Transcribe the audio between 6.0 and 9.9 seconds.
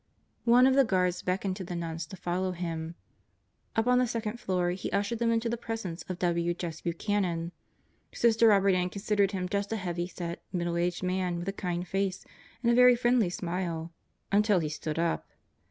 of W. Jess Buchanan. Sister Robert Ann considered him just a